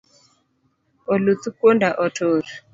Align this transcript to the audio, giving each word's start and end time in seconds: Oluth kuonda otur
Oluth 1.13 1.45
kuonda 1.57 1.89
otur 2.05 2.43